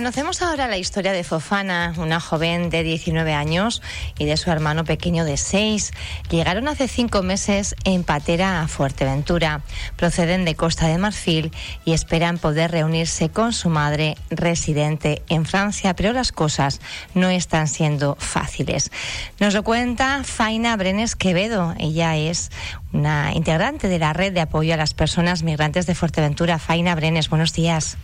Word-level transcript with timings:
Conocemos 0.00 0.40
ahora 0.40 0.66
la 0.66 0.78
historia 0.78 1.12
de 1.12 1.24
Fofana, 1.24 1.92
una 1.98 2.20
joven 2.20 2.70
de 2.70 2.82
19 2.82 3.34
años 3.34 3.82
y 4.16 4.24
de 4.24 4.38
su 4.38 4.50
hermano 4.50 4.84
pequeño 4.84 5.26
de 5.26 5.36
6. 5.36 5.90
Llegaron 6.30 6.68
hace 6.68 6.88
cinco 6.88 7.22
meses 7.22 7.76
en 7.84 8.02
patera 8.02 8.62
a 8.62 8.68
Fuerteventura. 8.68 9.60
Proceden 9.96 10.46
de 10.46 10.54
Costa 10.54 10.86
de 10.86 10.96
Marfil 10.96 11.52
y 11.84 11.92
esperan 11.92 12.38
poder 12.38 12.70
reunirse 12.70 13.28
con 13.28 13.52
su 13.52 13.68
madre 13.68 14.16
residente 14.30 15.22
en 15.28 15.44
Francia, 15.44 15.94
pero 15.94 16.14
las 16.14 16.32
cosas 16.32 16.80
no 17.12 17.28
están 17.28 17.68
siendo 17.68 18.16
fáciles. 18.18 18.90
Nos 19.38 19.52
lo 19.52 19.64
cuenta 19.64 20.24
Faina 20.24 20.78
Brenes 20.78 21.14
Quevedo. 21.14 21.74
Ella 21.78 22.16
es 22.16 22.50
una 22.94 23.34
integrante 23.34 23.88
de 23.88 23.98
la 23.98 24.14
red 24.14 24.32
de 24.32 24.40
apoyo 24.40 24.72
a 24.72 24.78
las 24.78 24.94
personas 24.94 25.42
migrantes 25.42 25.84
de 25.84 25.94
Fuerteventura. 25.94 26.58
Faina 26.58 26.94
Brenes, 26.94 27.28
buenos 27.28 27.52
días. 27.52 27.98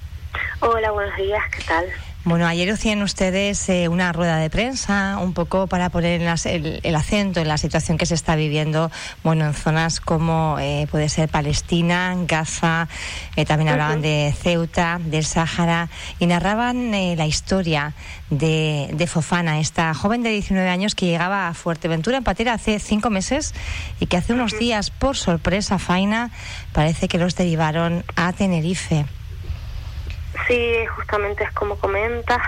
Hola, 0.60 0.90
buenos 0.90 1.16
días, 1.16 1.42
¿qué 1.50 1.62
tal? 1.64 1.86
Bueno, 2.26 2.44
ayer 2.48 2.66
hicieron 2.66 3.04
ustedes 3.04 3.68
eh, 3.68 3.86
una 3.86 4.12
rueda 4.12 4.38
de 4.38 4.50
prensa, 4.50 5.18
un 5.20 5.32
poco 5.32 5.68
para 5.68 5.90
poner 5.90 6.20
el, 6.20 6.96
acento 6.96 7.38
en 7.38 7.46
la 7.46 7.56
situación 7.56 7.98
que 7.98 8.04
se 8.04 8.14
está 8.14 8.34
viviendo, 8.34 8.90
bueno, 9.22 9.46
en 9.46 9.54
zonas 9.54 10.00
como 10.00 10.58
eh, 10.58 10.88
puede 10.90 11.08
ser 11.08 11.28
Palestina, 11.28 12.16
Gaza, 12.26 12.88
eh, 13.36 13.44
también 13.44 13.68
hablaban 13.68 14.02
de 14.02 14.34
Ceuta, 14.36 14.98
del 15.00 15.24
Sáhara, 15.24 15.88
y 16.18 16.26
narraban 16.26 16.90
la 16.90 17.26
historia 17.26 17.94
de, 18.30 18.90
de, 18.92 19.06
Fofana, 19.06 19.60
esta 19.60 19.94
joven 19.94 20.24
de 20.24 20.30
19 20.30 20.68
años 20.68 20.96
que 20.96 21.06
llegaba 21.06 21.46
a 21.46 21.54
Fuerteventura 21.54 22.16
en 22.16 22.24
Patera 22.24 22.54
hace 22.54 22.80
cinco 22.80 23.08
meses 23.08 23.54
y 24.00 24.06
que 24.06 24.16
hace 24.16 24.32
unos 24.32 24.58
días, 24.58 24.90
por 24.90 25.16
sorpresa, 25.16 25.78
Faina, 25.78 26.32
parece 26.72 27.06
que 27.06 27.18
los 27.18 27.36
derivaron 27.36 28.02
a 28.16 28.32
Tenerife. 28.32 29.06
Sí, 30.46 30.86
justamente 30.86 31.44
es 31.44 31.52
como 31.52 31.76
comentas. 31.76 32.40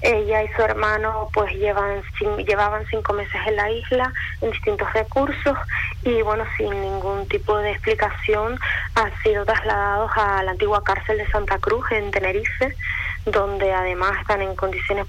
Ella 0.00 0.42
y 0.42 0.48
su 0.48 0.62
hermano 0.62 1.30
pues 1.32 1.52
llevan 1.54 2.02
llevaban 2.44 2.84
cinco 2.90 3.12
meses 3.12 3.40
en 3.46 3.56
la 3.56 3.70
isla 3.70 4.12
en 4.42 4.50
distintos 4.50 4.92
recursos 4.92 5.56
y 6.02 6.20
bueno, 6.20 6.44
sin 6.58 6.70
ningún 6.70 7.26
tipo 7.28 7.56
de 7.56 7.70
explicación 7.70 8.58
han 8.96 9.12
sido 9.22 9.46
trasladados 9.46 10.10
a 10.16 10.42
la 10.42 10.50
antigua 10.50 10.82
cárcel 10.84 11.18
de 11.18 11.30
Santa 11.30 11.58
Cruz 11.58 11.90
en 11.92 12.10
Tenerife, 12.10 12.76
donde 13.24 13.72
además 13.72 14.18
están 14.20 14.42
en 14.42 14.54
condiciones 14.56 15.06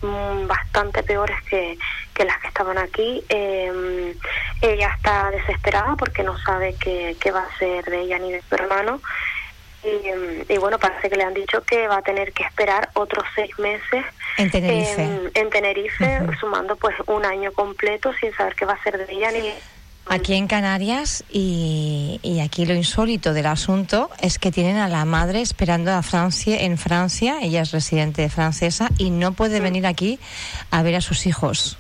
bastante 0.47 1.03
peores 1.03 1.41
que, 1.49 1.77
que 2.13 2.23
las 2.23 2.39
que 2.39 2.47
estaban 2.47 2.77
aquí. 2.77 3.23
Eh, 3.27 4.15
ella 4.61 4.93
está 4.95 5.31
desesperada 5.31 5.95
porque 5.97 6.23
no 6.23 6.37
sabe 6.37 6.75
qué, 6.79 7.17
qué 7.19 7.31
va 7.31 7.41
a 7.41 7.57
ser 7.57 7.83
de 7.85 8.01
ella 8.01 8.19
ni 8.19 8.31
de 8.31 8.41
su 8.47 8.55
hermano 8.55 9.01
y, 10.49 10.57
bueno, 10.57 10.79
parece 10.79 11.09
que 11.09 11.15
le 11.15 11.23
han 11.23 11.33
dicho 11.33 11.61
que 11.63 11.87
va 11.87 11.97
a 11.97 12.01
tener 12.01 12.33
que 12.33 12.43
esperar 12.43 12.89
otros 12.93 13.25
seis 13.35 13.57
meses 13.59 14.05
en 14.37 14.49
Tenerife, 14.49 15.09
en, 15.33 15.49
Tenerife 15.49 16.21
sumando 16.39 16.75
pues 16.75 16.95
un 17.07 17.25
año 17.25 17.51
completo 17.53 18.11
sin 18.19 18.33
saber 18.33 18.55
qué 18.55 18.65
va 18.65 18.73
a 18.73 18.83
ser 18.83 18.97
de 18.97 19.13
ella 19.13 19.31
ni 19.31 19.51
Aquí 20.07 20.35
en 20.35 20.47
Canarias 20.47 21.23
y, 21.31 22.19
y, 22.21 22.39
aquí 22.39 22.67
lo 22.67 22.75
insólito 22.75 23.33
del 23.33 23.47
asunto 23.47 24.11
es 24.21 24.37
que 24.37 24.51
tienen 24.51 24.77
a 24.77 24.87
la 24.87 25.03
madre 25.03 25.41
esperando 25.41 25.91
a 25.91 26.03
Francia 26.03 26.61
en 26.61 26.77
Francia, 26.77 27.39
ella 27.41 27.61
es 27.61 27.71
residente 27.71 28.29
francesa 28.29 28.89
y 28.99 29.09
no 29.09 29.33
puede 29.33 29.59
venir 29.59 29.87
aquí 29.87 30.19
a 30.69 30.83
ver 30.83 30.95
a 30.95 31.01
sus 31.01 31.25
hijos. 31.25 31.79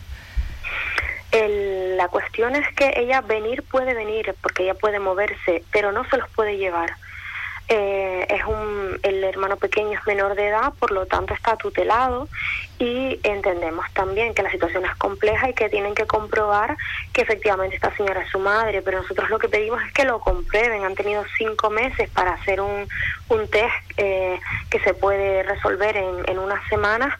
la 1.31 2.07
cuestión 2.07 2.55
es 2.55 2.67
que 2.75 2.93
ella 2.97 3.21
venir 3.21 3.61
puede 3.61 3.93
venir 3.93 4.33
porque 4.41 4.63
ella 4.63 4.73
puede 4.73 4.97
moverse, 4.97 5.63
pero 5.71 5.91
no 5.91 6.03
se 6.09 6.17
los 6.17 6.27
puede 6.31 6.57
llevar. 6.57 6.95
Eh, 7.67 8.27
es 8.29 8.45
un, 8.45 8.99
el 9.01 9.23
hermano 9.23 9.57
pequeño 9.57 9.97
es 9.97 10.05
menor 10.05 10.35
de 10.35 10.49
edad, 10.49 10.73
por 10.77 10.91
lo 10.91 11.07
tanto 11.07 11.33
está 11.33 11.57
tutelado 11.57 12.27
y 12.77 13.19
entendemos 13.23 13.91
también 13.93 14.35
que 14.35 14.43
la 14.43 14.51
situación 14.51 14.85
es 14.85 14.95
compleja 14.97 15.49
y 15.49 15.53
que 15.53 15.69
tienen 15.69 15.95
que 15.95 16.05
comprobar 16.05 16.77
que 17.11 17.21
efectivamente 17.21 17.75
esta 17.75 17.95
señora 17.95 18.21
es 18.21 18.29
su 18.29 18.37
madre, 18.37 18.83
pero 18.83 19.01
nosotros 19.01 19.29
lo 19.31 19.39
que 19.39 19.49
pedimos 19.49 19.81
es 19.81 19.91
que 19.93 20.03
lo 20.03 20.19
comprueben. 20.19 20.83
Han 20.83 20.93
tenido 20.93 21.23
cinco 21.37 21.71
meses 21.71 22.07
para 22.11 22.33
hacer 22.33 22.61
un, 22.61 22.87
un 23.29 23.47
test 23.49 23.73
eh, 23.97 24.39
que 24.69 24.79
se 24.81 24.93
puede 24.93 25.41
resolver 25.41 25.97
en, 25.97 26.23
en 26.27 26.37
unas 26.37 26.63
semanas 26.69 27.17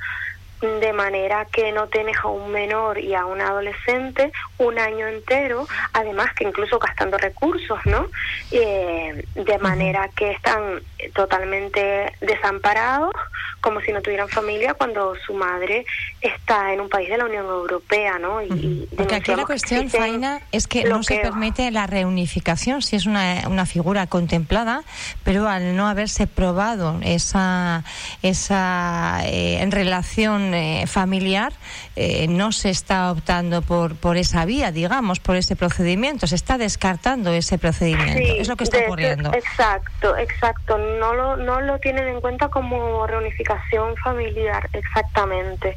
de 0.62 0.94
manera 0.94 1.46
que 1.46 1.72
no 1.72 1.88
tienes 1.88 2.18
a 2.24 2.28
un 2.28 2.52
menor 2.52 2.98
y 2.98 3.14
a 3.14 3.26
un 3.26 3.42
adolescente 3.42 4.32
un 4.58 4.80
año 4.80 5.08
entero, 5.08 5.68
además 5.94 6.34
que 6.34 6.46
incluso 6.46 6.80
gastando 6.80 7.18
recursos, 7.18 7.80
¿no? 7.86 8.08
Eh, 8.52 9.26
de 9.36 9.58
manera 9.60 10.10
que 10.16 10.32
están 10.32 10.82
totalmente 11.14 12.14
desamparados, 12.22 13.14
como 13.62 13.82
si 13.82 13.92
no 13.92 14.02
tuvieran 14.02 14.30
familia, 14.30 14.76
cuando 14.76 15.16
su 15.26 15.34
madre 15.34 15.86
está 16.22 16.74
en 16.74 16.82
un 16.82 16.90
país 16.90 17.10
de 17.10 17.18
la 17.18 17.26
Unión 17.26 17.46
Europea, 17.46 18.18
¿no? 18.20 18.42
Y, 18.42 18.88
Porque 18.96 19.16
aquí 19.16 19.36
la 19.36 19.46
cuestión, 19.46 19.90
Faina, 19.90 20.42
es 20.52 20.68
que 20.68 20.84
no 20.86 21.04
se 21.04 21.18
permite 21.18 21.70
la 21.72 21.88
reunificación, 21.88 22.82
si 22.82 22.96
es 22.96 23.06
una, 23.06 23.44
una 23.48 23.66
figura 23.66 24.08
contemplada, 24.08 24.84
pero 25.24 25.48
al 25.48 25.76
no 25.76 25.88
haberse 25.88 26.28
probado 26.28 27.00
esa, 27.04 27.84
esa 28.22 29.22
eh, 29.26 29.62
en 29.62 29.72
relación 29.72 30.55
eh, 30.56 30.88
familiar, 30.88 31.54
eh, 31.96 32.28
no 32.28 32.52
se 32.52 32.70
está 32.70 33.12
optando 33.12 33.62
por, 33.62 33.96
por 33.96 34.18
esa 34.18 34.46
vía, 34.46 34.72
digamos, 34.72 35.20
por 35.20 35.36
ese 35.36 35.56
procedimiento, 35.56 36.28
se 36.28 36.36
está 36.36 36.58
descartando 36.58 37.34
ese 37.34 37.58
procedimiento. 37.58 38.34
es 38.40 38.48
lo 38.48 38.56
que 38.56 38.64
está 38.64 38.80
ocurriendo. 38.80 39.32
Exacto, 39.34 40.18
exacto. 40.18 40.78
No 40.78 41.14
lo, 41.14 41.38
no 41.38 41.62
lo 41.62 41.80
tienen 41.80 42.08
en 42.08 42.22
cuenta 42.22 42.50
como 42.50 43.06
reunificación 43.06 43.96
familiar, 43.98 44.70
exactamente. 44.74 45.76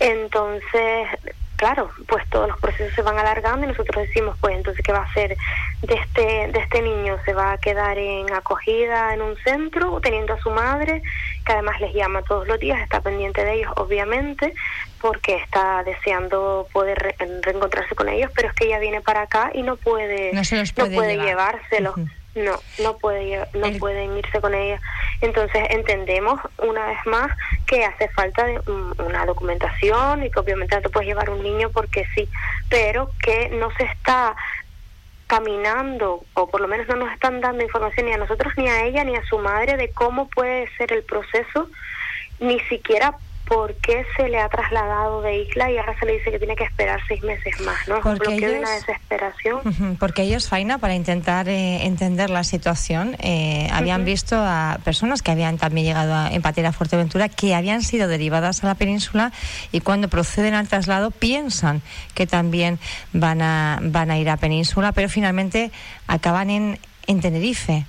Entonces, 0.00 1.08
claro, 1.58 1.90
pues 2.06 2.24
todos 2.30 2.48
los 2.48 2.58
procesos 2.58 2.94
se 2.94 3.02
van 3.02 3.18
alargando 3.18 3.66
y 3.66 3.68
nosotros 3.68 4.06
decimos, 4.06 4.38
pues 4.40 4.54
entonces, 4.56 4.82
¿qué 4.82 4.92
va 4.92 5.00
a 5.00 5.10
hacer 5.10 5.36
de 5.82 5.94
este, 5.94 6.22
de 6.52 6.58
este 6.60 6.80
niño? 6.80 7.18
¿Se 7.24 7.34
va 7.34 7.52
a 7.52 7.58
quedar 7.58 7.98
en 7.98 8.32
acogida 8.32 9.12
en 9.12 9.20
un 9.20 9.36
centro, 9.38 10.00
teniendo 10.00 10.34
a 10.34 10.38
su 10.38 10.50
madre, 10.50 11.02
que 11.44 11.52
además 11.52 11.80
les 11.80 11.92
llama 11.94 12.22
todos 12.22 12.46
los 12.46 12.60
días, 12.60 12.80
está 12.80 13.00
pendiente 13.00 13.44
de 13.44 13.54
ellos, 13.54 13.72
obviamente, 13.76 14.54
porque 15.00 15.36
está 15.36 15.82
deseando 15.82 16.68
poder 16.72 17.16
reencontrarse 17.18 17.94
con 17.96 18.08
ellos, 18.08 18.30
pero 18.34 18.48
es 18.48 18.54
que 18.54 18.66
ella 18.66 18.78
viene 18.78 19.00
para 19.00 19.22
acá 19.22 19.50
y 19.52 19.62
no 19.62 19.76
puede, 19.76 20.32
no, 20.32 20.42
puede, 20.94 21.16
llevárselo. 21.16 21.94
No, 22.34 22.60
no 22.82 22.96
puede, 22.98 23.48
no 23.54 23.72
pueden 23.78 24.16
irse 24.16 24.40
con 24.40 24.54
ella. 24.54 24.80
Entonces 25.20 25.66
entendemos 25.70 26.40
una 26.58 26.86
vez 26.86 26.98
más 27.06 27.36
que 27.66 27.84
hace 27.84 28.08
falta 28.10 28.46
una 28.98 29.26
documentación 29.26 30.22
y 30.22 30.30
que 30.30 30.38
obviamente 30.38 30.76
no 30.76 30.82
te 30.82 30.88
puedes 30.88 31.08
llevar 31.08 31.30
un 31.30 31.42
niño 31.42 31.70
porque 31.70 32.06
sí, 32.14 32.28
pero 32.68 33.10
que 33.22 33.48
no 33.48 33.70
se 33.76 33.84
está 33.84 34.36
caminando, 35.26 36.24
o 36.34 36.48
por 36.48 36.60
lo 36.60 36.68
menos 36.68 36.88
no 36.88 36.96
nos 36.96 37.12
están 37.12 37.40
dando 37.40 37.62
información 37.62 38.06
ni 38.06 38.12
a 38.12 38.18
nosotros, 38.18 38.52
ni 38.56 38.68
a 38.68 38.84
ella, 38.84 39.04
ni 39.04 39.14
a 39.14 39.24
su 39.24 39.38
madre 39.38 39.76
de 39.76 39.90
cómo 39.90 40.28
puede 40.28 40.68
ser 40.76 40.92
el 40.92 41.02
proceso, 41.02 41.68
ni 42.40 42.58
siquiera 42.60 43.18
por 43.48 43.74
qué 43.76 44.04
se 44.16 44.28
le 44.28 44.38
ha 44.38 44.48
trasladado 44.48 45.22
de 45.22 45.38
isla 45.38 45.70
y 45.70 45.78
ahora 45.78 45.98
se 45.98 46.04
le 46.04 46.18
dice 46.18 46.30
que 46.30 46.38
tiene 46.38 46.54
que 46.54 46.64
esperar 46.64 47.00
seis 47.08 47.22
meses 47.22 47.58
más, 47.62 47.88
¿no? 47.88 48.00
Porque 48.00 48.34
ellos, 48.34 48.52
de 48.52 48.58
una 48.58 48.70
desesperación. 48.70 49.96
porque 49.98 50.22
ellos, 50.22 50.48
Faina, 50.48 50.78
para 50.78 50.94
intentar 50.94 51.48
eh, 51.48 51.86
entender 51.86 52.28
la 52.28 52.44
situación, 52.44 53.16
eh, 53.20 53.68
habían 53.72 54.04
visto 54.04 54.36
a 54.36 54.78
personas 54.84 55.22
que 55.22 55.30
habían 55.30 55.56
también 55.56 55.86
llegado 55.86 56.14
a, 56.14 56.30
en 56.30 56.42
a 56.66 56.72
Fuerteventura 56.72 57.28
que 57.28 57.54
habían 57.54 57.82
sido 57.82 58.08
derivadas 58.08 58.62
a 58.64 58.66
la 58.66 58.74
península 58.74 59.32
y 59.72 59.80
cuando 59.80 60.08
proceden 60.08 60.54
al 60.54 60.68
traslado 60.68 61.10
piensan 61.10 61.80
que 62.14 62.26
también 62.26 62.78
van 63.12 63.40
a, 63.40 63.78
van 63.80 64.10
a 64.10 64.18
ir 64.18 64.28
a 64.28 64.36
península, 64.36 64.92
pero 64.92 65.08
finalmente 65.08 65.70
acaban 66.06 66.50
en, 66.50 66.78
en 67.06 67.20
Tenerife. 67.20 67.86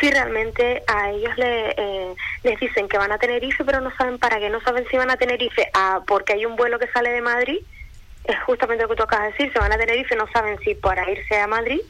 Sí, 0.00 0.10
realmente 0.10 0.82
a 0.86 1.10
ellos 1.10 1.36
le, 1.36 1.74
eh, 1.76 2.14
les 2.42 2.58
dicen 2.58 2.88
que 2.88 2.96
van 2.96 3.12
a 3.12 3.18
Tenerife, 3.18 3.64
pero 3.64 3.82
no 3.82 3.94
saben 3.96 4.18
para 4.18 4.38
qué, 4.38 4.48
no 4.48 4.60
saben 4.62 4.86
si 4.88 4.96
van 4.96 5.10
a 5.10 5.18
Tenerife 5.18 5.68
ah, 5.74 6.00
porque 6.06 6.32
hay 6.32 6.46
un 6.46 6.56
vuelo 6.56 6.78
que 6.78 6.86
sale 6.86 7.10
de 7.10 7.20
Madrid, 7.20 7.58
es 8.24 8.38
justamente 8.44 8.82
lo 8.82 8.88
que 8.88 8.96
tú 8.96 9.02
acabas 9.02 9.26
de 9.26 9.32
decir, 9.32 9.52
se 9.52 9.58
van 9.58 9.72
a 9.72 9.76
Tenerife, 9.76 10.16
no 10.16 10.26
saben 10.32 10.58
si 10.60 10.74
para 10.74 11.10
irse 11.10 11.38
a 11.38 11.46
Madrid 11.46 11.80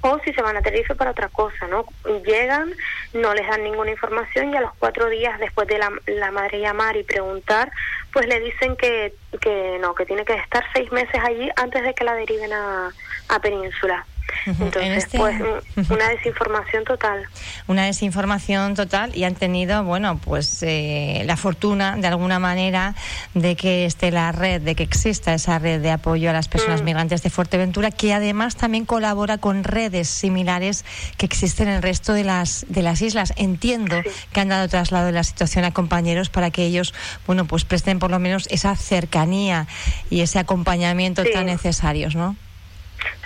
o 0.00 0.18
si 0.24 0.32
se 0.32 0.42
van 0.42 0.56
a 0.56 0.62
Tenerife 0.62 0.96
para 0.96 1.12
otra 1.12 1.28
cosa, 1.28 1.68
¿no? 1.68 1.84
Llegan, 2.24 2.74
no 3.12 3.34
les 3.34 3.46
dan 3.46 3.62
ninguna 3.62 3.90
información 3.90 4.52
y 4.52 4.56
a 4.56 4.62
los 4.62 4.72
cuatro 4.78 5.08
días 5.08 5.38
después 5.38 5.68
de 5.68 5.78
la, 5.78 5.92
la 6.06 6.32
madre 6.32 6.58
llamar 6.58 6.96
y 6.96 7.04
preguntar, 7.04 7.70
pues 8.12 8.26
le 8.26 8.40
dicen 8.40 8.76
que, 8.76 9.14
que 9.40 9.78
no, 9.80 9.94
que 9.94 10.06
tiene 10.06 10.24
que 10.24 10.34
estar 10.34 10.64
seis 10.72 10.90
meses 10.90 11.20
allí 11.22 11.48
antes 11.54 11.82
de 11.82 11.94
que 11.94 12.04
la 12.04 12.14
deriven 12.14 12.52
a, 12.52 12.90
a 13.28 13.38
Península. 13.40 14.06
Entonces, 14.46 15.04
este 15.04 15.18
pues 15.18 15.36
una 15.90 16.08
desinformación 16.08 16.84
total. 16.84 17.26
Una 17.66 17.84
desinformación 17.84 18.74
total 18.74 19.14
y 19.16 19.24
han 19.24 19.34
tenido, 19.34 19.84
bueno, 19.84 20.18
pues 20.18 20.62
eh, 20.62 21.22
la 21.26 21.36
fortuna 21.36 21.96
de 21.96 22.06
alguna 22.06 22.38
manera 22.38 22.94
de 23.34 23.56
que 23.56 23.84
esté 23.84 24.10
la 24.10 24.32
red, 24.32 24.60
de 24.60 24.74
que 24.74 24.82
exista 24.82 25.34
esa 25.34 25.58
red 25.58 25.80
de 25.80 25.90
apoyo 25.90 26.30
a 26.30 26.32
las 26.32 26.48
personas 26.48 26.82
mm. 26.82 26.84
migrantes 26.84 27.22
de 27.22 27.30
Fuerteventura, 27.30 27.90
que 27.90 28.12
además 28.12 28.56
también 28.56 28.84
colabora 28.84 29.38
con 29.38 29.64
redes 29.64 30.08
similares 30.08 30.84
que 31.16 31.26
existen 31.26 31.68
en 31.68 31.74
el 31.74 31.82
resto 31.82 32.12
de 32.12 32.24
las 32.24 32.66
de 32.68 32.82
las 32.82 33.02
islas. 33.02 33.32
Entiendo 33.36 34.00
que 34.32 34.40
han 34.40 34.48
dado 34.48 34.68
traslado 34.68 35.06
de 35.06 35.12
la 35.12 35.24
situación 35.24 35.64
a 35.64 35.72
compañeros 35.72 36.28
para 36.28 36.50
que 36.50 36.64
ellos, 36.64 36.94
bueno, 37.26 37.44
pues 37.46 37.64
presten 37.64 37.98
por 37.98 38.10
lo 38.10 38.18
menos 38.18 38.46
esa 38.50 38.74
cercanía 38.76 39.66
y 40.10 40.20
ese 40.20 40.38
acompañamiento 40.38 41.22
tan 41.32 41.46
necesarios, 41.46 42.14
¿no? 42.14 42.36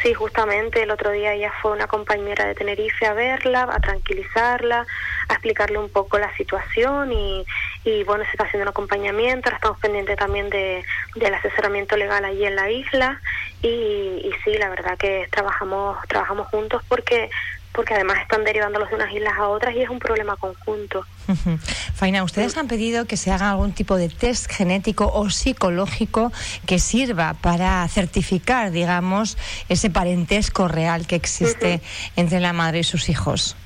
Sí, 0.03 0.13
justamente 0.15 0.83
el 0.83 0.91
otro 0.91 1.11
día 1.11 1.33
ella 1.33 1.53
fue 1.63 1.73
una 1.73 1.87
compañera 1.87 2.45
de 2.45 2.55
Tenerife 2.55 3.07
a 3.07 3.15
verla, 3.15 3.63
a 3.71 3.81
tranquilizarla, 3.81 4.87
a 5.29 5.33
explicarle 5.33 5.79
un 5.79 5.89
poco 5.89 6.19
la 6.19 6.35
situación 6.37 7.13
y, 7.13 7.47
y 7.85 8.05
bueno, 8.05 8.25
se 8.25 8.31
está 8.33 8.45
haciendo 8.45 8.65
un 8.65 8.69
acompañamiento, 8.69 9.49
ahora 9.49 9.57
estamos 9.57 9.79
pendientes 9.79 10.17
también 10.17 10.51
de, 10.51 10.85
del 11.15 11.35
asesoramiento 11.35 11.97
legal 11.97 12.25
allí 12.25 12.45
en 12.45 12.57
la 12.57 12.71
isla. 12.71 13.21
Y, 13.63 13.69
y 13.69 14.33
sí, 14.45 14.57
la 14.59 14.69
verdad 14.69 14.99
que 14.99 15.27
trabajamos, 15.31 15.97
trabajamos 16.09 16.49
juntos 16.49 16.83
porque 16.89 17.31
porque 17.75 17.93
además 17.93 18.21
están 18.23 18.45
derivándolos 18.45 18.89
de 18.89 18.95
unas 18.95 19.13
islas 19.13 19.35
a 19.37 19.49
otras 19.49 19.75
y 19.75 19.83
es 19.83 19.91
un 19.91 19.99
problema 19.99 20.37
conjunto. 20.37 21.05
Faina, 21.95 22.23
ustedes 22.23 22.57
han 22.57 22.69
pedido 22.69 23.07
que 23.07 23.17
se 23.17 23.33
haga 23.33 23.51
algún 23.51 23.73
tipo 23.73 23.97
de 23.97 24.09
test 24.09 24.51
genético 24.51 25.11
o 25.13 25.29
psicológico 25.29 26.33
que 26.67 26.79
sirva 26.79 27.35
para 27.35 27.87
certificar, 27.89 28.71
digamos, 28.71 29.37
ese 29.69 29.91
parentesco 29.91 30.69
real 30.69 31.07
que 31.07 31.17
existe 31.17 31.81
entre 32.17 32.41
la 32.41 32.53
madre 32.53 32.79
y 32.79 32.85
sus 32.85 33.09
hijos. 33.09 33.57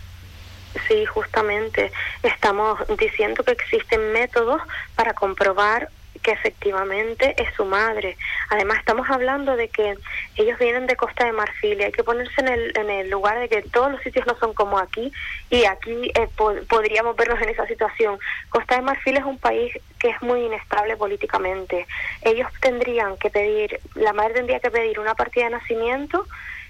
Sí, 0.89 1.05
justamente. 1.07 1.93
Estamos 2.23 2.79
diciendo 2.99 3.45
que 3.45 3.53
existen 3.53 4.13
métodos 4.13 4.63
para 4.95 5.13
comprobar 5.13 5.91
que 6.23 6.33
efectivamente 6.33 7.35
es 7.41 7.53
su 7.55 7.65
madre. 7.65 8.17
Además, 8.51 8.79
estamos 8.79 9.09
hablando 9.11 9.57
de 9.57 9.69
que 9.69 9.95
ellos 10.37 10.59
vienen 10.59 10.87
de 10.87 10.97
Costa 10.97 11.25
de 11.25 11.33
Marfil 11.33 11.81
y 11.81 11.85
hay 11.85 11.93
que 11.93 12.05
ponerse 12.05 12.41
en 12.41 12.49
el, 12.49 12.79
en 12.79 12.91
el 12.91 13.11
lugar 13.11 13.39
de 13.39 13.49
que 13.49 13.63
todos 13.63 13.93
los 13.93 14.01
sitios 14.03 14.27
no 14.27 14.37
son 14.39 14.55
como 14.55 14.79
aquí 14.79 15.13
y 15.51 15.65
aquí 15.65 16.11
eh, 16.15 16.29
podríamos 16.69 17.17
vernos 17.17 17.41
en 17.41 17.49
esa 17.49 17.67
situación. 17.67 18.19
Costa 18.51 18.77
de 18.77 18.83
Marfil 18.83 19.17
es 19.17 19.25
un 19.25 19.39
país 19.39 19.73
que 19.99 20.11
es 20.11 20.23
muy 20.23 20.41
inestable 20.43 20.97
políticamente. 20.97 21.87
Ellos 22.23 22.49
tendrían 22.61 23.17
que 23.17 23.31
pedir, 23.31 23.81
la 23.95 24.13
madre 24.13 24.35
tendría 24.35 24.61
que 24.61 24.71
pedir 24.71 24.99
una 25.01 25.15
partida 25.15 25.45
de 25.45 25.51
nacimiento 25.51 26.27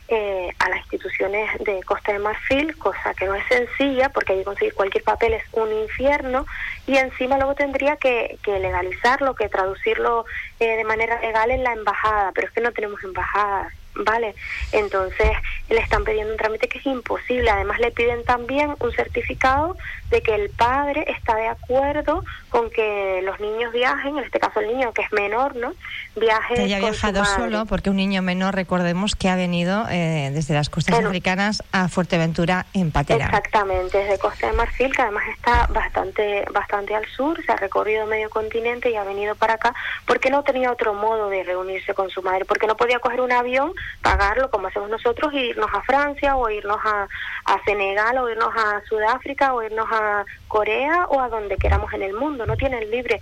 eh, 0.08 0.50
a 0.58 0.68
las 0.70 0.78
instituciones 0.80 1.50
de 1.60 1.82
Costa 1.82 2.12
de 2.12 2.18
Marfil, 2.18 2.76
cosa 2.78 3.12
que 3.14 3.26
no 3.26 3.34
es 3.34 3.44
sencilla 3.46 4.08
porque 4.08 4.32
allí 4.32 4.42
conseguir 4.44 4.74
cualquier 4.74 5.04
papel 5.04 5.34
es 5.34 5.42
un 5.52 5.70
infierno 5.70 6.46
y 6.86 6.96
encima 6.96 7.36
luego 7.36 7.54
tendría 7.54 7.96
que, 7.96 8.38
que 8.42 8.58
legalizarlo, 8.58 9.34
que 9.34 9.48
traducirlo 9.48 10.24
eh, 10.60 10.76
de 10.76 10.84
manera 10.84 11.20
legal 11.20 11.50
en 11.50 11.62
la 11.62 11.72
embajada, 11.72 12.32
pero 12.34 12.46
es 12.46 12.52
que 12.54 12.62
no 12.62 12.72
tenemos 12.72 13.02
embajada. 13.04 13.70
¿Vale? 13.98 14.34
Entonces 14.72 15.30
le 15.68 15.80
están 15.80 16.04
pidiendo 16.04 16.32
un 16.32 16.38
trámite 16.38 16.68
que 16.68 16.78
es 16.78 16.86
imposible. 16.86 17.50
Además 17.50 17.78
le 17.80 17.90
piden 17.90 18.24
también 18.24 18.74
un 18.78 18.92
certificado 18.92 19.76
de 20.10 20.22
que 20.22 20.34
el 20.34 20.50
padre 20.50 21.04
está 21.08 21.34
de 21.36 21.48
acuerdo 21.48 22.24
con 22.48 22.70
que 22.70 23.20
los 23.24 23.38
niños 23.40 23.72
viajen, 23.72 24.16
en 24.18 24.24
este 24.24 24.40
caso 24.40 24.60
el 24.60 24.68
niño 24.68 24.92
que 24.92 25.02
es 25.02 25.12
menor, 25.12 25.54
¿no? 25.56 25.74
Viaje. 26.16 26.54
Que 26.54 26.62
haya 26.62 26.78
viajado 26.78 27.24
solo, 27.24 27.66
porque 27.66 27.90
un 27.90 27.96
niño 27.96 28.22
menor, 28.22 28.54
recordemos 28.54 29.14
que 29.14 29.28
ha 29.28 29.36
venido 29.36 29.86
eh, 29.90 30.30
desde 30.32 30.54
las 30.54 30.70
costas 30.70 31.04
africanas 31.04 31.62
a 31.72 31.88
Fuerteventura 31.88 32.66
en 32.72 32.90
patera. 32.90 33.26
Exactamente, 33.26 33.98
desde 33.98 34.18
Costa 34.18 34.46
de 34.46 34.52
Marfil, 34.54 34.94
que 34.94 35.02
además 35.02 35.24
está 35.36 35.66
bastante, 35.66 36.44
bastante 36.52 36.94
al 36.94 37.06
sur, 37.06 37.38
se 37.44 37.52
ha 37.52 37.56
recorrido 37.56 38.06
medio 38.06 38.30
continente 38.30 38.90
y 38.90 38.96
ha 38.96 39.04
venido 39.04 39.34
para 39.34 39.54
acá, 39.54 39.74
porque 40.06 40.30
no 40.30 40.42
tenía 40.42 40.72
otro 40.72 40.94
modo 40.94 41.28
de 41.28 41.42
reunirse 41.44 41.94
con 41.94 42.10
su 42.10 42.22
madre, 42.22 42.44
porque 42.44 42.66
no 42.66 42.76
podía 42.76 42.98
coger 42.98 43.20
un 43.20 43.32
avión, 43.32 43.72
pagarlo 44.02 44.50
como 44.50 44.68
hacemos 44.68 44.90
nosotros, 44.90 45.32
e 45.34 45.46
irnos 45.46 45.70
a 45.72 45.82
Francia 45.82 46.36
o 46.36 46.48
irnos 46.48 46.78
a, 46.84 47.08
a 47.44 47.64
Senegal 47.64 48.18
o 48.18 48.28
irnos 48.28 48.54
a 48.56 48.80
Sudáfrica 48.88 49.54
o 49.54 49.62
irnos 49.62 49.86
a 49.90 50.24
Corea 50.46 51.06
o 51.08 51.20
a 51.20 51.28
donde 51.28 51.56
queramos 51.56 51.92
en 51.92 52.02
el 52.02 52.14
mundo. 52.14 52.46
No 52.46 52.56
tienen 52.56 52.90
libre 52.90 53.20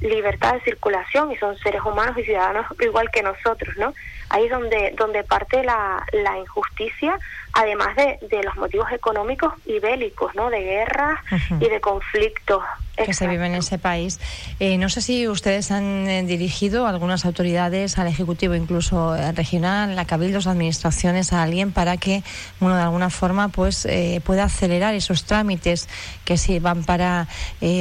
libertad 0.00 0.54
de 0.54 0.60
circulación 0.60 1.32
y 1.32 1.36
son 1.36 1.56
seres 1.58 1.82
humanos 1.84 2.16
y 2.18 2.24
ciudadanos 2.24 2.66
igual 2.80 3.10
que 3.10 3.22
nosotros, 3.22 3.76
¿no? 3.76 3.92
Ahí 4.30 4.44
es 4.44 4.50
donde, 4.50 4.94
donde 4.96 5.24
parte 5.24 5.64
la, 5.64 6.04
la 6.12 6.38
injusticia, 6.38 7.18
además 7.58 7.96
de, 7.96 8.18
de 8.28 8.42
los 8.44 8.56
motivos 8.56 8.90
económicos 8.92 9.52
y 9.66 9.80
bélicos, 9.80 10.32
¿no? 10.36 10.48
De 10.48 10.60
guerras 10.60 11.18
y 11.60 11.68
de 11.68 11.80
conflictos 11.80 12.62
que 12.96 13.12
se 13.12 13.26
vive 13.26 13.46
en 13.46 13.54
ese 13.54 13.78
país. 13.78 14.20
Eh, 14.60 14.78
no 14.78 14.88
sé 14.88 15.00
si 15.00 15.28
ustedes 15.28 15.70
han 15.70 16.08
eh, 16.08 16.22
dirigido 16.24 16.86
algunas 16.86 17.24
autoridades 17.24 17.98
al 17.98 18.08
Ejecutivo, 18.08 18.54
incluso 18.54 19.14
eh, 19.14 19.32
regional, 19.32 19.96
la 19.96 20.04
Cabildos, 20.04 20.46
administraciones, 20.46 21.32
a 21.32 21.42
alguien 21.42 21.72
para 21.72 21.96
que, 21.96 22.22
bueno, 22.60 22.76
de 22.76 22.82
alguna 22.82 23.10
forma, 23.10 23.48
pues 23.48 23.86
pueda 24.24 24.44
acelerar 24.44 24.94
esos 24.94 25.24
trámites 25.24 25.88
que 26.24 26.36
sirvan 26.36 26.84
para 26.84 27.26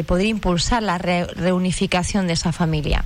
poder 0.05 0.25
impulsar 0.25 0.83
la 0.83 0.97
reunificación 0.97 2.27
de 2.27 2.33
esa 2.33 2.51
familia. 2.51 3.05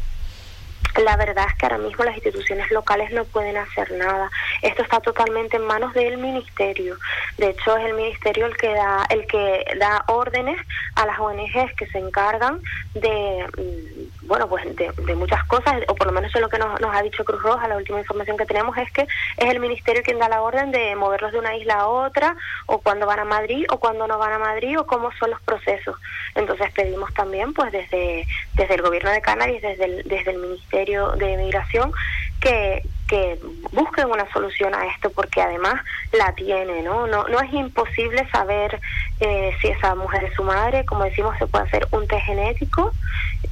La 0.99 1.15
verdad 1.15 1.45
es 1.47 1.55
que 1.55 1.65
ahora 1.65 1.77
mismo 1.77 2.03
las 2.03 2.15
instituciones 2.15 2.69
locales 2.71 3.11
no 3.11 3.23
pueden 3.25 3.55
hacer 3.55 3.91
nada. 3.93 4.29
Esto 4.61 4.83
está 4.83 4.99
totalmente 4.99 5.57
en 5.57 5.65
manos 5.65 5.93
del 5.93 6.17
ministerio. 6.17 6.97
De 7.37 7.49
hecho, 7.49 7.75
es 7.77 7.85
el 7.85 7.93
ministerio 7.93 8.45
el 8.45 8.57
que 8.57 8.73
da 8.73 9.05
el 9.09 9.25
que 9.25 9.65
da 9.79 10.03
órdenes 10.07 10.59
a 10.95 11.05
las 11.05 11.19
ONGs 11.19 11.73
que 11.75 11.87
se 11.87 11.99
encargan 11.99 12.59
de 12.93 13.45
mm, 13.57 14.27
bueno, 14.31 14.47
pues 14.47 14.63
de, 14.75 15.15
muchas 15.15 15.43
cosas, 15.45 15.81
o 15.89 15.95
por 15.95 16.07
lo 16.07 16.13
menos 16.13 16.33
es 16.33 16.39
lo 16.39 16.47
que 16.47 16.57
nos, 16.57 16.79
nos, 16.79 16.95
ha 16.95 17.01
dicho 17.01 17.25
Cruz 17.25 17.41
Roja, 17.41 17.67
la 17.67 17.75
última 17.75 17.99
información 17.99 18.37
que 18.37 18.45
tenemos 18.45 18.77
es 18.77 18.89
que 18.91 19.01
es 19.01 19.49
el 19.49 19.59
ministerio 19.59 20.03
quien 20.03 20.19
da 20.19 20.29
la 20.29 20.41
orden 20.41 20.71
de 20.71 20.95
moverlos 20.95 21.33
de 21.33 21.39
una 21.39 21.55
isla 21.57 21.73
a 21.75 21.87
otra, 21.87 22.37
o 22.65 22.79
cuando 22.79 23.05
van 23.05 23.19
a 23.19 23.25
Madrid, 23.25 23.65
o 23.69 23.77
cuando 23.77 24.07
no 24.07 24.17
van 24.17 24.31
a 24.31 24.39
Madrid, 24.39 24.79
o 24.79 24.87
cómo 24.87 25.11
son 25.19 25.31
los 25.31 25.41
procesos. 25.41 25.97
Entonces 26.33 26.71
pedimos 26.71 27.13
también, 27.13 27.53
pues 27.53 27.73
desde, 27.73 28.25
desde 28.53 28.75
el 28.75 28.81
gobierno 28.81 29.09
de 29.09 29.21
Canarias, 29.21 29.61
desde 29.61 30.03
desde 30.03 30.31
el 30.31 30.37
Ministerio 30.37 31.11
de 31.11 31.35
Migración, 31.35 31.91
que, 32.39 32.83
que 33.11 33.37
busquen 33.73 34.09
una 34.09 34.25
solución 34.31 34.73
a 34.73 34.85
esto 34.87 35.09
porque 35.09 35.41
además 35.41 35.75
la 36.13 36.31
tiene, 36.31 36.81
¿no? 36.81 37.07
No, 37.07 37.27
no 37.27 37.41
es 37.41 37.51
imposible 37.51 38.25
saber 38.31 38.79
eh, 39.19 39.53
si 39.59 39.67
esa 39.67 39.95
mujer 39.95 40.23
es 40.23 40.33
su 40.33 40.43
madre, 40.43 40.85
como 40.85 41.03
decimos, 41.03 41.37
se 41.37 41.45
puede 41.45 41.65
hacer 41.65 41.85
un 41.91 42.07
test 42.07 42.23
genético, 42.23 42.93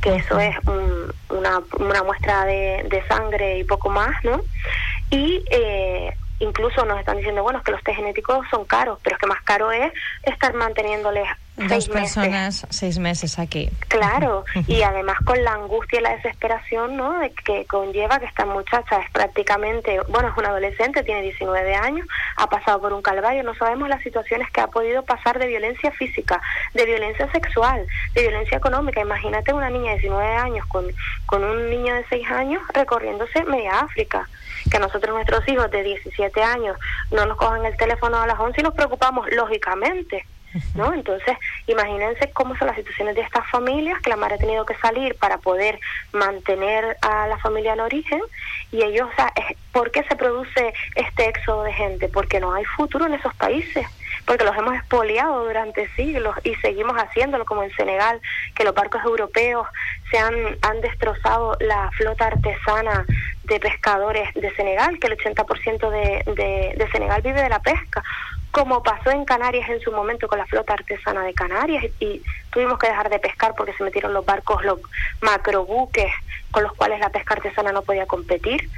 que 0.02 0.16
eso 0.16 0.40
es 0.40 0.56
una, 1.28 1.62
una 1.78 2.04
muestra 2.04 2.46
de, 2.46 2.86
de 2.90 3.06
sangre 3.10 3.58
y 3.58 3.66
poco 3.66 3.90
más, 3.90 4.16
¿no? 4.24 4.42
Y 5.10 5.44
eh, 5.52 6.16
incluso 6.40 6.86
nos 6.86 6.98
están 6.98 7.18
diciendo, 7.18 7.44
bueno, 7.44 7.60
es 7.60 7.66
que 7.66 7.74
los 7.74 7.84
test 7.84 7.98
genéticos 7.98 8.48
son 8.50 8.64
caros, 8.64 8.98
pero 9.04 9.18
es 9.18 9.20
que 9.20 9.28
más 9.28 9.42
caro 9.42 9.74
es 9.74 9.92
estar 10.24 10.54
manteniéndoles 10.54 11.28
Dos 11.68 11.90
personas 11.90 12.66
seis 12.70 13.00
meses 13.00 13.38
aquí. 13.38 13.70
Claro, 13.88 14.46
y 14.68 14.82
además 14.82 15.18
con 15.26 15.44
la 15.44 15.54
angustia 15.54 16.00
y 16.00 16.04
la 16.04 16.16
desesperación 16.16 16.96
¿no? 16.96 17.20
de 17.20 17.32
que 17.32 17.66
conlleva 17.66 18.20
que 18.20 18.26
esta 18.26 18.46
muchacha 18.46 19.00
es 19.00 19.12
prácticamente, 19.12 20.00
bueno, 20.10 20.30
es 20.30 20.38
una 20.38 20.50
adolescente, 20.50 21.04
tiene 21.04 21.22
19 21.24 21.76
años, 21.76 22.08
ha 22.38 22.48
pasado 22.48 22.80
por 22.80 22.94
un 22.94 23.02
calvario, 23.02 23.44
no 23.44 23.56
sabemos 23.56 23.90
las 23.90 24.02
situaciones 24.02 24.50
que 24.52 24.62
ha 24.62 24.68
podido 24.68 25.04
pasar 25.04 25.40
de 25.40 25.48
violencia 25.48 25.92
física, 25.92 26.42
de 26.74 26.86
violencia 26.86 27.30
sexual, 27.32 27.86
de 28.14 28.22
violencia 28.22 28.58
económica. 28.58 29.02
Imagínate 29.02 29.54
una 29.54 29.70
niña 29.70 29.92
de 29.92 30.00
19 30.00 30.36
años 30.36 30.66
con, 30.68 30.86
con 31.26 31.44
un 31.44 31.70
niño 31.70 31.94
de 31.96 32.06
6 32.10 32.32
años 32.32 32.62
recorriéndose 32.74 33.44
media 33.44 33.80
África 33.80 34.28
que 34.70 34.80
nosotros 34.80 35.14
nuestros 35.14 35.48
hijos 35.48 35.70
de 35.72 35.84
17 35.84 36.42
años 36.42 36.78
no 37.12 37.26
nos 37.26 37.38
cojan 37.38 37.66
el 37.66 37.76
teléfono 37.78 38.18
a 38.18 38.28
las 38.28 38.40
11 38.40 38.60
y 38.60 38.64
nos 38.64 38.74
preocupamos, 38.74 39.28
lógicamente. 39.32 40.26
¿No? 40.76 40.94
Entonces, 40.94 41.38
imagínense 41.68 42.32
cómo 42.32 42.56
son 42.58 42.68
las 42.68 42.78
situaciones 42.78 43.16
de 43.16 43.22
estas 43.22 43.48
familias, 43.50 44.00
que 44.02 44.10
la 44.10 44.16
madre 44.16 44.36
ha 44.36 44.40
tenido 44.40 44.66
que 44.66 44.76
salir 44.76 45.16
para 45.16 45.38
poder 45.38 45.80
mantener 46.12 46.98
a 47.02 47.28
la 47.28 47.38
familia 47.38 47.74
en 47.74 47.82
origen, 47.82 48.22
y 48.72 48.84
ellos, 48.84 49.10
¿por 49.72 49.92
qué 49.92 50.04
se 50.04 50.16
produce 50.16 50.74
este 50.96 51.30
éxodo 51.30 51.64
de 51.64 51.74
gente? 51.74 52.08
Porque 52.08 52.40
no 52.40 52.54
hay 52.54 52.66
futuro 52.66 53.06
en 53.06 53.14
esos 53.14 53.34
países 53.36 53.86
porque 54.30 54.46
los 54.46 54.56
hemos 54.56 54.76
expoliado 54.76 55.44
durante 55.44 55.90
siglos 55.96 56.36
y 56.44 56.54
seguimos 56.58 56.96
haciéndolo, 56.98 57.46
como 57.46 57.64
en 57.64 57.72
Senegal, 57.76 58.22
que 58.54 58.64
los 58.64 58.76
barcos 58.76 59.04
europeos 59.04 59.68
se 60.12 60.20
han, 60.20 60.36
han 60.62 60.82
destrozado 60.82 61.58
la 61.60 61.90
flota 61.98 62.28
artesana 62.28 63.08
de 63.46 63.60
pescadores 63.60 64.32
de 64.36 64.54
Senegal, 64.56 65.00
que 65.00 65.08
el 65.08 65.18
80% 65.18 65.90
de, 65.90 66.32
de, 66.32 66.76
de 66.78 66.92
Senegal 66.92 67.24
vive 67.24 67.42
de 67.42 67.50
la 67.50 67.60
pesca 67.60 68.04
como 68.52 68.82
pasó 68.82 69.12
en 69.12 69.26
Canarias 69.26 69.70
en 69.70 69.80
su 69.80 69.92
momento 69.92 70.28
con 70.28 70.40
la 70.40 70.46
flota 70.46 70.74
artesana 70.74 71.24
de 71.24 71.34
Canarias 71.34 71.86
y 72.00 72.22
tuvimos 72.52 72.80
que 72.80 72.88
dejar 72.88 73.10
de 73.10 73.20
pescar 73.20 73.54
porque 73.56 73.74
se 73.74 73.84
metieron 73.84 74.14
los 74.14 74.26
barcos, 74.26 74.64
los 74.64 74.80
macrobuques 75.22 76.12
con 76.52 76.64
los 76.64 76.74
cuales 76.74 77.00
la 77.00 77.10
pesca 77.10 77.36
artesana 77.36 77.72
no 77.72 77.84
podía 77.84 78.08
competir 78.08 78.70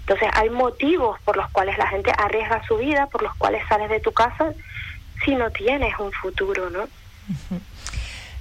Entonces 0.00 0.28
hay 0.32 0.50
motivos 0.50 1.20
por 1.20 1.36
los 1.36 1.48
cuales 1.50 1.78
la 1.78 1.86
gente 1.86 2.12
arriesga 2.18 2.66
su 2.66 2.78
vida, 2.78 3.06
por 3.06 3.22
los 3.22 3.34
cuales 3.36 3.62
sales 3.68 3.88
de 3.88 4.00
tu 4.00 4.12
casa 4.12 4.52
si 5.24 5.34
no 5.34 5.50
tienes 5.50 5.96
un 5.98 6.10
futuro, 6.12 6.70
¿no? 6.70 6.88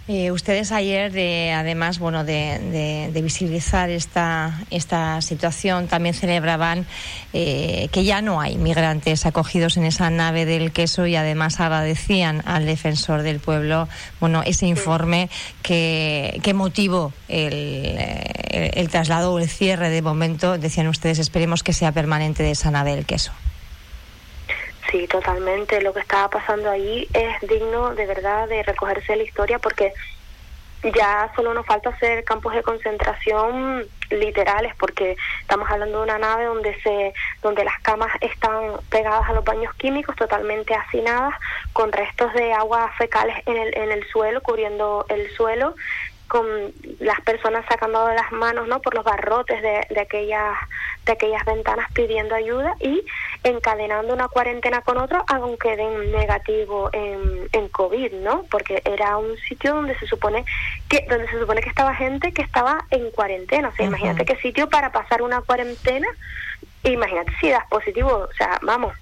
Eh, 0.07 0.31
ustedes 0.31 0.71
ayer, 0.71 1.11
además, 1.53 1.99
bueno, 1.99 2.23
de, 2.23 3.11
visibilizar 3.21 3.91
esta 3.91 4.59
esta 4.71 5.21
situación, 5.21 5.87
también 5.87 6.15
celebraban 6.15 6.87
eh, 7.31 7.89
que 7.91 8.03
ya 8.03 8.21
no 8.21 8.41
hay 8.41 8.57
migrantes 8.57 9.27
acogidos 9.27 9.77
en 9.77 9.85
esa 9.85 10.09
nave 10.09 10.45
del 10.45 10.71
queso 10.71 11.05
y 11.05 11.15
además 11.15 11.59
agradecían 11.59 12.41
al 12.45 12.65
defensor 12.65 13.21
del 13.21 13.39
pueblo, 13.39 13.87
bueno, 14.19 14.41
ese 14.43 14.65
informe 14.65 15.29
que, 15.61 16.39
que 16.41 16.55
motivó 16.55 17.13
el, 17.27 17.95
el 18.49 18.89
traslado 18.89 19.33
o 19.33 19.39
el 19.39 19.47
cierre 19.47 19.89
de 19.91 20.01
momento. 20.01 20.57
Decían 20.57 20.87
ustedes, 20.87 21.19
esperemos 21.19 21.61
que 21.61 21.73
sea 21.73 21.91
permanente 21.91 22.41
de 22.41 22.51
esa 22.51 22.71
nave 22.71 22.95
del 22.95 23.05
queso. 23.05 23.31
Sí, 24.89 25.07
totalmente. 25.07 25.81
Lo 25.81 25.93
que 25.93 25.99
estaba 25.99 26.29
pasando 26.29 26.69
ahí 26.69 27.07
es 27.13 27.47
digno 27.47 27.93
de 27.93 28.05
verdad 28.05 28.47
de 28.47 28.63
recogerse 28.63 29.15
la 29.15 29.23
historia 29.23 29.59
porque 29.59 29.93
ya 30.95 31.31
solo 31.35 31.53
nos 31.53 31.65
falta 31.65 31.89
hacer 31.89 32.23
campos 32.23 32.53
de 32.53 32.63
concentración 32.63 33.85
literales 34.09 34.73
porque 34.79 35.17
estamos 35.41 35.69
hablando 35.69 35.97
de 35.97 36.03
una 36.05 36.17
nave 36.17 36.45
donde 36.45 36.73
se 36.81 37.13
donde 37.43 37.65
las 37.65 37.77
camas 37.81 38.11
están 38.21 38.79
pegadas 38.89 39.29
a 39.29 39.33
los 39.33 39.43
baños 39.43 39.73
químicos 39.75 40.15
totalmente 40.15 40.73
hacinadas 40.73 41.35
con 41.73 41.91
restos 41.91 42.33
de 42.33 42.53
aguas 42.53 42.89
fecales 42.97 43.35
en 43.45 43.57
el 43.57 43.77
en 43.77 43.91
el 43.91 44.07
suelo 44.07 44.41
cubriendo 44.41 45.05
el 45.09 45.29
suelo 45.35 45.75
con 46.29 46.45
las 46.99 47.19
personas 47.21 47.65
sacando 47.67 48.07
de 48.07 48.15
las 48.15 48.31
manos 48.31 48.67
no 48.67 48.81
por 48.81 48.93
los 48.93 49.03
barrotes 49.03 49.61
de, 49.61 49.85
de 49.89 49.99
aquellas 49.99 50.55
de 51.05 51.13
aquellas 51.13 51.43
ventanas 51.43 51.91
pidiendo 51.91 52.35
ayuda 52.35 52.75
y 52.79 53.03
encadenando 53.43 54.13
una 54.13 54.27
cuarentena 54.27 54.81
con 54.81 54.97
otro 54.97 55.25
aunque 55.27 55.75
den 55.75 56.11
negativo 56.11 56.89
en, 56.93 57.49
en 57.51 57.67
covid 57.69 58.13
no 58.13 58.45
porque 58.51 58.81
era 58.85 59.17
un 59.17 59.35
sitio 59.37 59.73
donde 59.73 59.97
se 59.97 60.05
supone 60.05 60.45
que 60.87 61.05
donde 61.09 61.27
se 61.29 61.39
supone 61.39 61.61
que 61.61 61.69
estaba 61.69 61.95
gente 61.95 62.31
que 62.31 62.43
estaba 62.43 62.85
en 62.91 63.09
cuarentena. 63.11 63.69
O 63.69 63.75
sea 63.75 63.87
imagínate 63.87 64.23
qué 64.23 64.35
sitio 64.37 64.69
para 64.69 64.91
pasar 64.91 65.21
una 65.21 65.41
cuarentena. 65.41 66.07
Imagínate 66.83 67.31
si 67.41 67.49
das 67.49 67.65
positivo 67.67 68.27
o 68.29 68.33
sea 68.33 68.59
vamos 68.61 68.93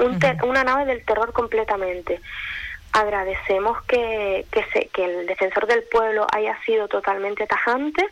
un 0.00 0.18
una 0.44 0.64
nave 0.64 0.86
del 0.86 1.04
terror 1.04 1.32
completamente 1.32 2.20
agradecemos 2.98 3.82
que, 3.84 4.46
que, 4.50 4.64
se, 4.72 4.88
que 4.88 5.04
el 5.04 5.26
defensor 5.26 5.66
del 5.66 5.84
pueblo 5.84 6.26
haya 6.32 6.58
sido 6.64 6.88
totalmente 6.88 7.46
tajante. 7.46 8.06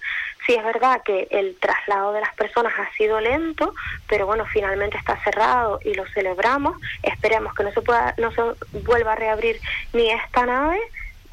Sí 0.47 0.55
es 0.55 0.65
verdad 0.65 1.03
que 1.05 1.27
el 1.31 1.57
traslado 1.59 2.13
de 2.13 2.21
las 2.21 2.35
personas 2.35 2.73
ha 2.79 2.91
sido 2.97 3.21
lento, 3.21 3.75
pero 4.09 4.27
bueno, 4.27 4.47
finalmente 4.47 4.97
está 4.97 5.17
cerrado 5.25 5.81
y 5.83 5.95
lo 5.95 6.07
celebramos. 6.09 6.77
Esperemos 7.03 7.55
que 7.55 7.65
no 7.65 7.73
se 7.73 7.83
pueda, 7.83 8.15
no 8.19 8.31
se 8.31 8.43
vuelva 8.85 9.13
a 9.13 9.17
reabrir 9.17 9.61
ni 9.93 10.11
esta 10.11 10.47
nave 10.47 10.79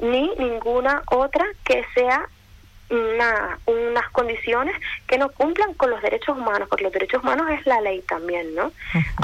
ni 0.00 0.28
ninguna 0.36 1.02
otra 1.06 1.46
que 1.64 1.84
sea 1.94 2.28
una, 2.90 3.58
unas 3.66 4.08
condiciones 4.10 4.74
que 5.06 5.18
no 5.18 5.30
cumplan 5.30 5.74
con 5.74 5.90
los 5.90 6.02
derechos 6.02 6.36
humanos, 6.36 6.68
porque 6.68 6.84
los 6.84 6.92
derechos 6.92 7.22
humanos 7.22 7.50
es 7.50 7.66
la 7.66 7.80
ley 7.80 8.02
también, 8.02 8.54
¿no? 8.54 8.72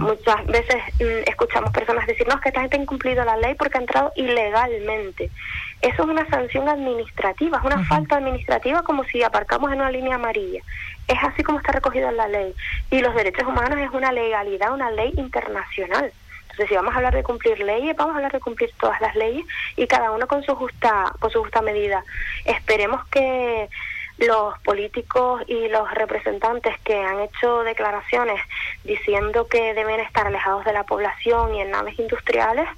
Muchas 0.01 0.47
veces 0.47 0.77
mm, 0.99 1.29
escuchamos 1.29 1.71
personas 1.73 2.07
decirnos 2.07 2.41
que 2.41 2.49
esta 2.49 2.61
gente 2.61 2.77
ha 2.77 2.83
incumplido 2.83 3.25
la 3.25 3.37
ley 3.37 3.55
porque 3.55 3.79
ha 3.79 3.81
entrado 3.81 4.13
ilegalmente. 4.17 5.31
Eso 5.83 6.03
es 6.03 6.09
una 6.09 6.29
sanción 6.29 6.69
administrativa, 6.69 7.59
es 7.59 7.65
una 7.65 7.85
falta 7.85 8.17
administrativa 8.17 8.83
como 8.83 9.05
si 9.05 9.23
aparcamos 9.23 9.73
en 9.73 9.81
una 9.81 9.91
línea 9.91 10.17
amarilla. 10.17 10.61
Es 11.09 11.19
así 11.23 11.43
como 11.43 11.59
está 11.59 11.73
recogido 11.73 12.09
en 12.11 12.17
la 12.17 12.29
ley. 12.29 12.55
Y 12.91 13.01
los 13.01 13.15
derechos 13.15 13.49
humanos 13.49 13.79
es 13.79 13.91
una 13.91 14.13
legalidad, 14.13 14.73
una 14.73 14.91
ley 14.91 15.13
internacional. 15.17 16.13
Si 16.69 16.75
vamos 16.75 16.93
a 16.93 16.99
hablar 16.99 17.15
de 17.15 17.23
cumplir 17.23 17.59
leyes, 17.61 17.97
vamos 17.97 18.15
a 18.15 18.17
hablar 18.17 18.33
de 18.33 18.41
cumplir 18.41 18.71
todas 18.79 19.01
las 19.01 19.17
leyes 19.17 19.45
y 19.77 19.87
cada 19.87 20.11
uno 20.11 20.27
con 20.27 20.43
su 20.43 20.55
justa, 20.55 21.13
con 21.19 21.31
su 21.31 21.41
justa 21.41 21.63
medida. 21.63 22.05
Esperemos 22.45 23.07
que 23.09 23.69
los 24.19 24.59
políticos 24.61 25.43
y 25.47 25.69
los 25.69 25.91
representantes 25.95 26.79
que 26.85 26.95
han 26.95 27.21
hecho 27.21 27.63
declaraciones 27.63 28.41
diciendo 28.85 29.47
que 29.49 29.73
deben 29.73 30.01
estar 30.01 30.27
alejados 30.27 30.65
de 30.67 30.75
la 30.75 30.85
población 30.85 31.55
y 31.55 31.63
en 31.63 31.71
naves 31.71 31.99
industriales, 31.99 32.69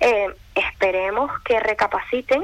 eh, 0.00 0.28
esperemos 0.54 1.30
que 1.42 1.60
recapaciten 1.60 2.42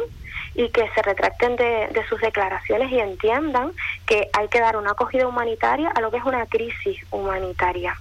y 0.55 0.69
que 0.69 0.87
se 0.91 1.01
retracten 1.01 1.57
de, 1.57 1.89
de, 1.89 2.07
sus 2.09 2.21
declaraciones 2.21 2.93
y 2.93 3.01
entiendan 3.01 3.73
que 4.07 4.29
hay 4.35 4.49
que 4.49 4.61
dar 4.61 4.77
una 4.77 4.91
acogida 4.91 5.27
humanitaria 5.27 5.89
a 5.89 6.03
lo 6.03 6.11
que 6.11 6.19
es 6.19 6.25
una 6.25 6.45
crisis 6.45 6.99
humanitaria 7.11 7.97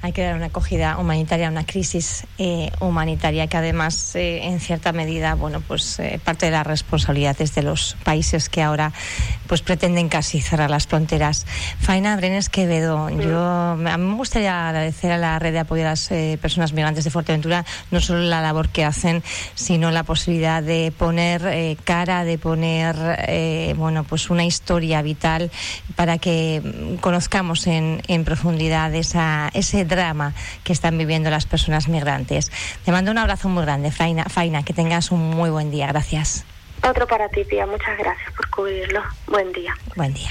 hay 0.00 0.12
que 0.12 0.22
dar 0.22 0.36
una 0.36 0.46
acogida 0.46 0.96
humanitaria, 0.98 1.48
una 1.48 1.66
crisis 1.66 2.24
eh, 2.38 2.70
humanitaria 2.80 3.48
que 3.48 3.56
además, 3.56 4.14
eh, 4.14 4.44
en 4.44 4.60
cierta 4.60 4.92
medida, 4.92 5.34
bueno, 5.34 5.60
pues 5.60 5.98
eh, 5.98 6.20
parte 6.22 6.46
de 6.46 6.52
las 6.52 6.66
responsabilidades 6.66 7.54
de 7.54 7.62
los 7.62 7.96
países 8.04 8.48
que 8.48 8.62
ahora 8.62 8.92
pues 9.48 9.62
pretenden 9.62 10.08
casi 10.08 10.40
cerrar 10.40 10.70
las 10.70 10.86
fronteras. 10.86 11.46
Faina 11.80 12.16
Brenes 12.16 12.48
Quevedo, 12.48 13.10
yo 13.10 13.40
a 13.40 13.76
mí 13.76 14.04
me 14.04 14.14
gustaría 14.14 14.68
agradecer 14.68 15.10
a 15.10 15.18
la 15.18 15.38
red 15.38 15.52
de 15.52 15.60
apoyo 15.60 15.82
a 15.82 15.90
las 15.90 16.08
personas 16.40 16.72
migrantes 16.72 17.04
de 17.04 17.10
Fuerteventura 17.10 17.64
no 17.90 18.00
solo 18.00 18.20
la 18.20 18.40
labor 18.40 18.68
que 18.68 18.84
hacen, 18.84 19.22
sino 19.54 19.90
la 19.90 20.04
posibilidad 20.04 20.62
de 20.62 20.92
poner 20.96 21.76
cara, 21.84 22.24
de 22.24 22.38
poner, 22.38 23.74
bueno, 23.76 24.04
pues 24.04 24.30
una 24.30 24.44
historia 24.44 25.02
vital 25.02 25.50
para 25.96 26.18
que 26.18 26.62
mm, 26.62 26.96
conozcamos 26.96 27.66
en, 27.66 28.02
en 28.06 28.24
profundidad 28.24 28.94
esa, 28.94 29.50
ese 29.54 29.87
drama 29.88 30.34
que 30.64 30.72
están 30.72 30.96
viviendo 30.98 31.30
las 31.30 31.46
personas 31.46 31.88
migrantes. 31.88 32.52
Te 32.84 32.92
mando 32.92 33.10
un 33.10 33.18
abrazo 33.18 33.48
muy 33.48 33.64
grande, 33.64 33.90
Faina, 33.90 34.24
Faina 34.24 34.62
que 34.62 34.72
tengas 34.72 35.10
un 35.10 35.30
muy 35.30 35.50
buen 35.50 35.70
día. 35.70 35.86
Gracias. 35.88 36.44
Otro 36.82 37.06
para 37.06 37.28
ti, 37.28 37.44
tía. 37.44 37.66
Muchas 37.66 37.98
gracias 37.98 38.32
por 38.32 38.48
cubrirlo. 38.50 39.02
Buen 39.26 39.52
día. 39.52 39.74
Buen 39.96 40.14
día. 40.14 40.30